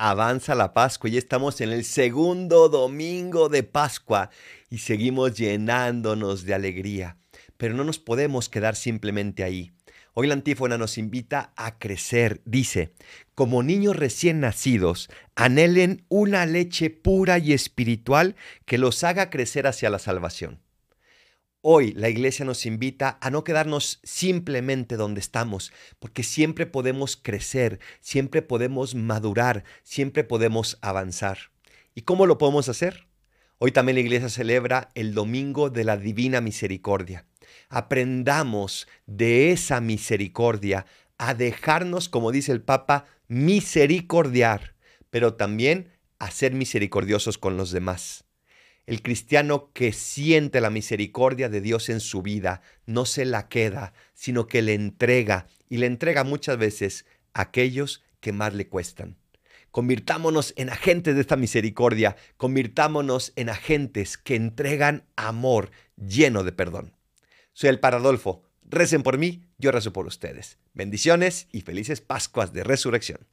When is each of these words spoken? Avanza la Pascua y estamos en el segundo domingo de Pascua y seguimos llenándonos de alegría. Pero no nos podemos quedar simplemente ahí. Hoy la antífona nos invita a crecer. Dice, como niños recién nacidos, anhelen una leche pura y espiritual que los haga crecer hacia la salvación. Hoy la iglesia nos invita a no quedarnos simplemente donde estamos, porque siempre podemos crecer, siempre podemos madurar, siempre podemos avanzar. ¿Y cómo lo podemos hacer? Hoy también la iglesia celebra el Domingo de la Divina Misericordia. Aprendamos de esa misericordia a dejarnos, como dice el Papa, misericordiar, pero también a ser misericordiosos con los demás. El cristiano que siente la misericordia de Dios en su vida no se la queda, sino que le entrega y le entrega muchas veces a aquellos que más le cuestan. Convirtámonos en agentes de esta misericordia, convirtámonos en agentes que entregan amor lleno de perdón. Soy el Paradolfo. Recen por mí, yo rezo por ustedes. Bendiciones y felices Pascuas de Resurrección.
Avanza 0.00 0.54
la 0.54 0.74
Pascua 0.74 1.10
y 1.10 1.16
estamos 1.16 1.60
en 1.60 1.70
el 1.70 1.84
segundo 1.84 2.68
domingo 2.68 3.48
de 3.48 3.64
Pascua 3.64 4.30
y 4.70 4.78
seguimos 4.78 5.36
llenándonos 5.36 6.44
de 6.44 6.54
alegría. 6.54 7.16
Pero 7.56 7.74
no 7.74 7.82
nos 7.82 7.98
podemos 7.98 8.48
quedar 8.48 8.76
simplemente 8.76 9.42
ahí. 9.42 9.72
Hoy 10.14 10.28
la 10.28 10.34
antífona 10.34 10.78
nos 10.78 10.98
invita 10.98 11.52
a 11.56 11.80
crecer. 11.80 12.40
Dice, 12.44 12.92
como 13.34 13.64
niños 13.64 13.96
recién 13.96 14.38
nacidos, 14.38 15.10
anhelen 15.34 16.04
una 16.08 16.46
leche 16.46 16.90
pura 16.90 17.38
y 17.38 17.52
espiritual 17.52 18.36
que 18.66 18.78
los 18.78 19.02
haga 19.02 19.30
crecer 19.30 19.66
hacia 19.66 19.90
la 19.90 19.98
salvación. 19.98 20.60
Hoy 21.60 21.92
la 21.94 22.08
iglesia 22.08 22.44
nos 22.44 22.66
invita 22.66 23.18
a 23.20 23.30
no 23.30 23.42
quedarnos 23.42 23.98
simplemente 24.04 24.94
donde 24.96 25.18
estamos, 25.18 25.72
porque 25.98 26.22
siempre 26.22 26.66
podemos 26.66 27.16
crecer, 27.16 27.80
siempre 28.00 28.42
podemos 28.42 28.94
madurar, 28.94 29.64
siempre 29.82 30.22
podemos 30.22 30.78
avanzar. 30.82 31.50
¿Y 31.96 32.02
cómo 32.02 32.26
lo 32.26 32.38
podemos 32.38 32.68
hacer? 32.68 33.08
Hoy 33.58 33.72
también 33.72 33.96
la 33.96 34.02
iglesia 34.02 34.28
celebra 34.28 34.90
el 34.94 35.14
Domingo 35.14 35.68
de 35.68 35.82
la 35.82 35.96
Divina 35.96 36.40
Misericordia. 36.40 37.26
Aprendamos 37.70 38.86
de 39.06 39.50
esa 39.50 39.80
misericordia 39.80 40.86
a 41.18 41.34
dejarnos, 41.34 42.08
como 42.08 42.30
dice 42.30 42.52
el 42.52 42.62
Papa, 42.62 43.06
misericordiar, 43.26 44.76
pero 45.10 45.34
también 45.34 45.90
a 46.20 46.30
ser 46.30 46.52
misericordiosos 46.52 47.36
con 47.36 47.56
los 47.56 47.72
demás. 47.72 48.27
El 48.88 49.02
cristiano 49.02 49.70
que 49.74 49.92
siente 49.92 50.62
la 50.62 50.70
misericordia 50.70 51.50
de 51.50 51.60
Dios 51.60 51.90
en 51.90 52.00
su 52.00 52.22
vida 52.22 52.62
no 52.86 53.04
se 53.04 53.26
la 53.26 53.50
queda, 53.50 53.92
sino 54.14 54.46
que 54.46 54.62
le 54.62 54.72
entrega 54.72 55.46
y 55.68 55.76
le 55.76 55.84
entrega 55.84 56.24
muchas 56.24 56.56
veces 56.56 57.04
a 57.34 57.42
aquellos 57.42 58.02
que 58.20 58.32
más 58.32 58.54
le 58.54 58.66
cuestan. 58.66 59.18
Convirtámonos 59.72 60.54
en 60.56 60.70
agentes 60.70 61.14
de 61.14 61.20
esta 61.20 61.36
misericordia, 61.36 62.16
convirtámonos 62.38 63.34
en 63.36 63.50
agentes 63.50 64.16
que 64.16 64.36
entregan 64.36 65.04
amor 65.16 65.70
lleno 65.98 66.42
de 66.42 66.52
perdón. 66.52 66.96
Soy 67.52 67.68
el 67.68 67.80
Paradolfo. 67.80 68.42
Recen 68.62 69.02
por 69.02 69.18
mí, 69.18 69.44
yo 69.58 69.70
rezo 69.70 69.92
por 69.92 70.06
ustedes. 70.06 70.56
Bendiciones 70.72 71.46
y 71.52 71.60
felices 71.60 72.00
Pascuas 72.00 72.54
de 72.54 72.64
Resurrección. 72.64 73.26